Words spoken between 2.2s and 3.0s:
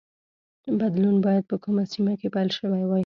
پیل شوی وای